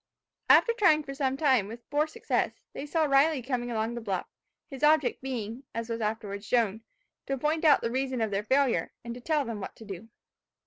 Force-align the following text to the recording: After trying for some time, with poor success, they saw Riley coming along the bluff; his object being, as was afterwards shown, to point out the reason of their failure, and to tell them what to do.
After 0.49 0.73
trying 0.73 1.03
for 1.03 1.13
some 1.13 1.37
time, 1.37 1.67
with 1.67 1.87
poor 1.91 2.07
success, 2.07 2.63
they 2.73 2.87
saw 2.87 3.03
Riley 3.05 3.43
coming 3.43 3.69
along 3.69 3.93
the 3.93 4.01
bluff; 4.01 4.25
his 4.67 4.81
object 4.81 5.21
being, 5.21 5.61
as 5.75 5.89
was 5.91 6.01
afterwards 6.01 6.43
shown, 6.47 6.81
to 7.27 7.37
point 7.37 7.63
out 7.63 7.81
the 7.81 7.91
reason 7.91 8.19
of 8.19 8.31
their 8.31 8.43
failure, 8.43 8.93
and 9.05 9.13
to 9.13 9.21
tell 9.21 9.45
them 9.45 9.59
what 9.61 9.75
to 9.75 9.85
do. 9.85 10.09